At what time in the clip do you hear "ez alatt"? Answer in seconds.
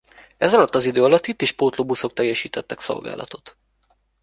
0.37-0.75